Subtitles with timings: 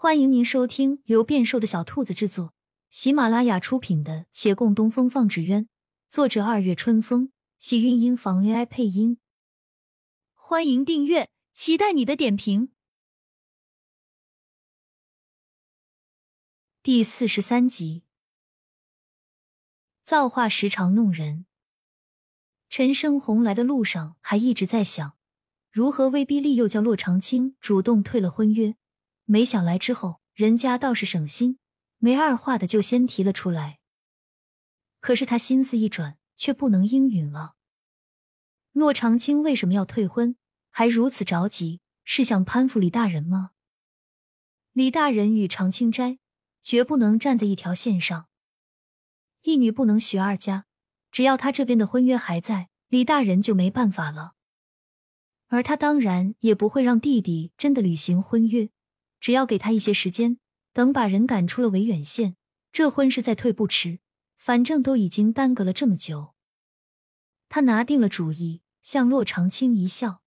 [0.00, 2.54] 欢迎您收听由变瘦的小兔子制作、
[2.88, 5.64] 喜马拉雅出品的《且共东风放纸鸢》，
[6.08, 9.18] 作者二月春风，喜韵音房 AI 配音。
[10.34, 12.70] 欢迎订阅，期待你的点评。
[16.80, 18.04] 第四十三集，
[20.04, 21.44] 造化时常弄人。
[22.68, 25.18] 陈生红来的路上还一直在想，
[25.72, 28.76] 如何威逼利诱叫洛长青主动退了婚约。
[29.30, 31.58] 没想来之后，人家倒是省心，
[31.98, 33.78] 没二话的就先提了出来。
[35.00, 37.56] 可是他心思一转，却不能应允了。
[38.72, 40.34] 洛长青为什么要退婚，
[40.70, 41.82] 还如此着急？
[42.04, 43.50] 是想攀附李大人吗？
[44.72, 46.18] 李大人与长青斋
[46.62, 48.28] 绝不能站在一条线上，
[49.42, 50.64] 一女不能许二家。
[51.10, 54.32] 只要他这边的婚约还在，李大人就没办法了。
[55.48, 58.70] 而他当然也不会让弟弟真的履行婚约。
[59.20, 60.38] 只要给他一些时间，
[60.72, 62.36] 等把人赶出了维远县，
[62.72, 64.00] 这婚事再退不迟。
[64.38, 66.34] 反正都已经耽搁了这么久，
[67.48, 70.22] 他拿定了主意，向洛长青一笑：“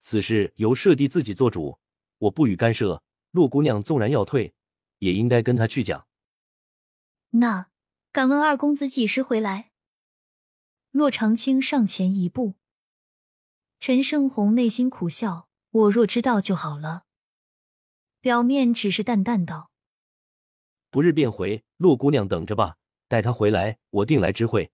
[0.00, 1.78] 此事由舍弟自己做主，
[2.18, 3.02] 我不予干涉。
[3.30, 4.54] 洛姑娘纵然要退，
[4.98, 6.06] 也应该跟他去讲。”
[7.30, 7.70] 那
[8.12, 9.70] 敢问二公子几时回来？
[10.90, 12.56] 洛长青上前一步，
[13.78, 17.04] 陈胜红内心苦笑：“我若知道就好了。”
[18.20, 19.70] 表面只是淡淡道
[20.90, 22.76] ：“不日便回，洛姑娘等着吧。
[23.08, 24.70] 待他回来，我定来知会。”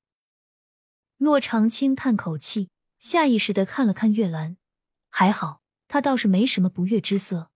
[1.16, 4.56] 洛长青叹口气，下意识的看了看月兰，
[5.10, 7.50] 还好，他倒是没什么不悦之色。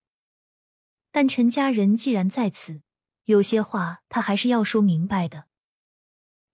[1.11, 2.81] 但陈家人既然在此，
[3.25, 5.47] 有些话他还是要说明白的。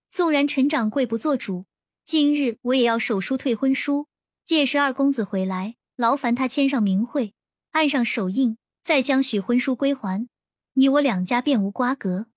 [0.10, 1.68] 纵然陈掌柜不做主，
[2.04, 4.08] 今日我也要手书退婚书。
[4.44, 7.36] 届时二公子回来，劳烦他签上名讳，
[7.72, 8.58] 按上手印。
[8.88, 10.30] 再将许婚书归还，
[10.76, 12.28] 你我两家便无瓜葛。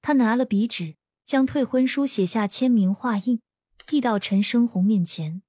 [0.00, 3.40] 他拿了笔纸，将退婚书写下签名画印，
[3.84, 5.42] 递到陈生红面前。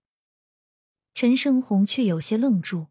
[1.14, 2.88] 陈生红却有些愣住，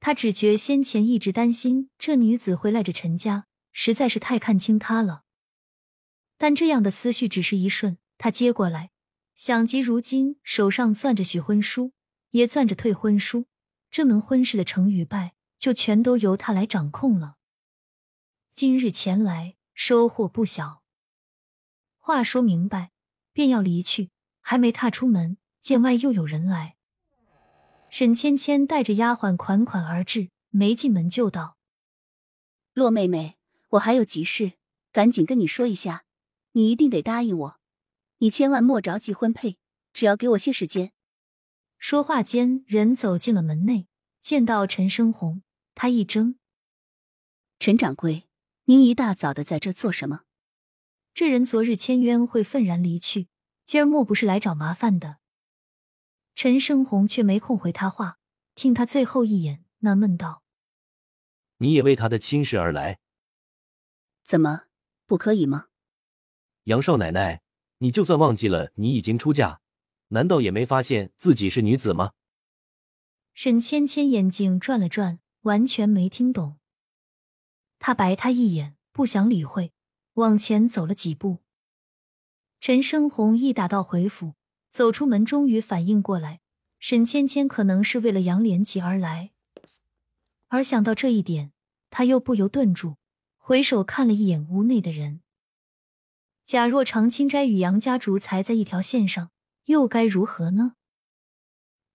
[0.00, 5.22] 他只觉先前一直担心这女子会赖着陈家，实在是太看清他了。
[6.36, 8.90] 但这样的思绪只是一瞬，他接过来，
[9.36, 11.92] 想及如今手上攥着许婚书，
[12.30, 13.46] 也攥着退婚书，
[13.92, 15.36] 这门婚事的成与败。
[15.58, 17.36] 就全都由他来掌控了。
[18.52, 20.82] 今日前来，收获不小。
[21.96, 22.92] 话说明白，
[23.32, 24.10] 便要离去，
[24.40, 26.76] 还没踏出门，见外又有人来。
[27.90, 31.56] 沈芊芊带着丫鬟款款而至，没进门就道
[32.74, 33.36] ：“洛妹妹，
[33.70, 34.52] 我还有急事，
[34.92, 36.04] 赶紧跟你说一下，
[36.52, 37.60] 你一定得答应我，
[38.18, 39.58] 你千万莫着急婚配，
[39.92, 40.92] 只要给我些时间。”
[41.78, 43.86] 说话间，人走进了门内，
[44.20, 45.42] 见到陈生红。
[45.80, 46.34] 他一怔，
[47.60, 48.24] 陈掌柜，
[48.64, 50.22] 您一大早的在这做什么？
[51.14, 53.28] 这人昨日签约会愤然离去，
[53.64, 55.18] 今儿莫不是来找麻烦的？
[56.34, 58.18] 陈生红却没空回他话，
[58.56, 60.42] 听他最后一眼，纳闷道
[61.58, 62.98] ：“你也为他的亲事而来？
[64.24, 64.64] 怎么
[65.06, 65.68] 不可以吗？”
[66.66, 67.40] 杨少奶奶，
[67.78, 69.60] 你就算忘记了你已经出嫁，
[70.08, 72.14] 难道也没发现自己是女子吗？
[73.32, 75.20] 沈芊芊眼睛转了转。
[75.42, 76.58] 完全没听懂，
[77.78, 79.72] 他白他一眼，不想理会，
[80.14, 81.38] 往前走了几步。
[82.60, 84.34] 陈生红一打道回府，
[84.68, 86.40] 走出门，终于反应过来，
[86.80, 89.30] 沈芊芊可能是为了杨连吉而来。
[90.48, 91.52] 而想到这一点，
[91.88, 92.96] 他又不由顿住，
[93.36, 95.20] 回首看了一眼屋内的人。
[96.44, 99.30] 假若长青斋与杨家竹才在一条线上，
[99.66, 100.74] 又该如何呢？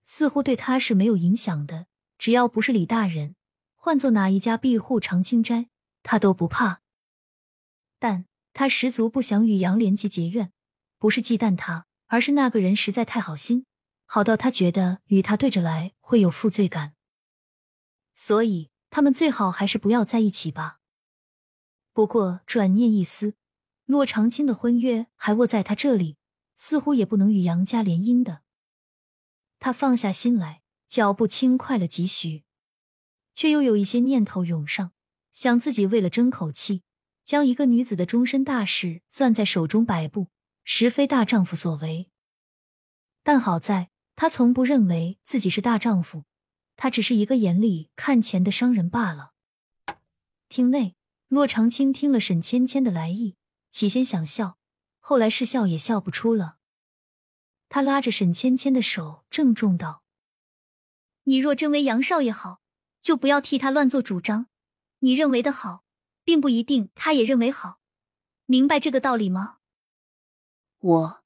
[0.03, 1.87] 似乎对他是没有影响的，
[2.23, 3.35] 只要不是李大人。
[3.75, 5.67] 换做哪一家庇护长青斋，
[6.03, 6.81] 他都不怕。
[7.99, 8.23] 但
[8.53, 10.53] 他十足不想与杨连吉结怨，
[10.97, 13.65] 不是忌惮他，而是那个人实在太好心，
[14.05, 16.93] 好到他觉得与他对着来会有负罪感。
[18.13, 20.79] 所以他们最好还是不要在一起吧。
[21.91, 23.35] 不过转念一思，
[23.83, 26.15] 骆长青的婚约还握在他这里，
[26.55, 28.43] 似乎也不能与杨家联姻的。
[29.59, 30.62] 他放下心来，
[30.93, 32.43] 脚步轻快了几许。
[33.33, 34.91] 却又有一些念头涌上，
[35.31, 36.83] 想自己为了争口气，
[37.23, 40.27] 将一个女子的终身大事攥在手中摆布，
[40.63, 42.11] 实非大丈夫所为。
[43.23, 46.25] 但好在他从不认为自己是大丈夫，
[46.75, 49.31] 他只是一个眼里看钱的商人罢了。
[50.47, 50.95] 厅内，
[51.27, 53.35] 骆长青听了沈芊芊的来意，
[53.71, 54.59] 起先想笑，
[54.99, 56.57] 后来是笑也笑不出了。
[57.67, 60.02] 他拉着沈芊芊的手，郑重道
[61.23, 62.59] ：“你若真为杨少爷好。”
[63.03, 64.47] 就不要替他乱做主张，
[64.99, 65.83] 你认为的好，
[66.23, 67.81] 并不一定他也认为好，
[68.45, 69.57] 明白这个道理吗？
[70.79, 71.23] 我，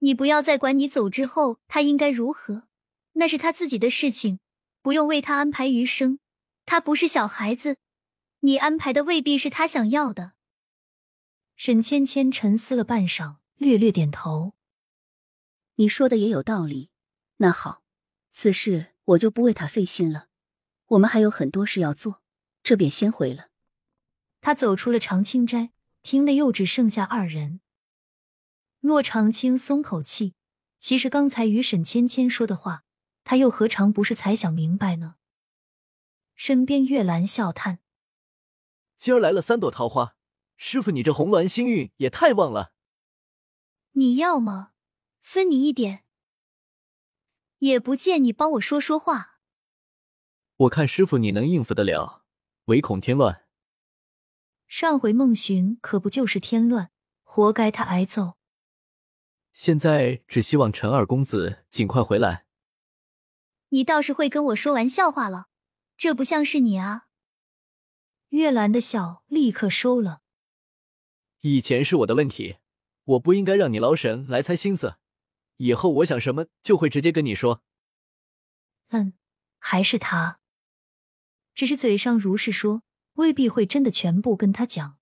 [0.00, 2.68] 你不要再管你走之后他应该如何，
[3.12, 4.38] 那是他自己的事情，
[4.82, 6.18] 不用为他安排余生。
[6.66, 7.78] 他不是小孩子，
[8.40, 10.32] 你安排的未必是他想要的。
[11.56, 14.52] 沈芊芊沉思了半晌，略略点头。
[15.76, 16.90] 你说的也有道理。
[17.38, 17.82] 那好，
[18.30, 20.28] 此事我就不为他费心了。
[20.86, 22.22] 我们还有很多事要做，
[22.62, 23.48] 这便先回了。
[24.40, 25.72] 他走出了长青斋，
[26.02, 27.60] 厅内又只剩下二人。
[28.80, 30.34] 骆长青松口气，
[30.78, 32.84] 其实刚才与沈芊芊说的话，
[33.24, 35.14] 他又何尝不是才想明白呢？
[36.34, 37.78] 身边月兰笑叹
[38.98, 40.16] ：“今儿来了三朵桃花，
[40.56, 42.72] 师傅你这红鸾星运也太旺了。
[43.92, 44.72] 你要吗
[45.20, 46.04] 分你一点，
[47.62, 49.38] 也不见你帮我说说话。
[50.56, 52.24] 我看师傅你能应付得了，
[52.64, 53.44] 唯恐添乱。
[54.66, 56.90] 上回孟寻可不就是添乱，
[57.22, 58.34] 活该他挨揍。
[59.52, 62.46] 现在只希望陈二公子尽快回来。
[63.68, 65.46] 你倒是会跟我说玩笑话了。”
[65.96, 67.06] 这不像是你啊！
[68.30, 70.22] 月兰的笑立刻收了。
[71.42, 72.56] 以前是我的问题，
[73.04, 74.96] 我不应该让你劳神来猜心思。
[75.56, 77.62] 以后我想什么就会直接跟你说。
[78.88, 79.14] 嗯，
[79.58, 80.40] 还是他，
[81.54, 82.82] 只是嘴上如是说，
[83.14, 84.98] 未必会真的全部跟他讲。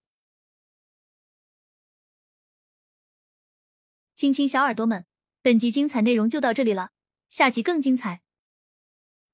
[4.15, 5.07] 亲亲小耳朵们，
[5.41, 6.91] 本集精彩内容就到这里了，
[7.29, 8.23] 下集更精彩。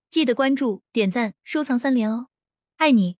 [0.08, 2.28] 记得关注、点赞、收藏三连哦，
[2.76, 3.18] 爱你！